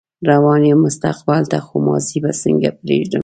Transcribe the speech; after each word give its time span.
روان 0.29 0.61
يم 0.69 0.79
مستقبل 0.85 1.43
ته 1.51 1.57
خو 1.65 1.75
ماضي 1.87 2.17
به 2.23 2.31
څنګه 2.41 2.69
پرېږدم 2.79 3.19